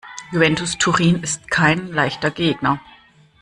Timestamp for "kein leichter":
1.51-2.31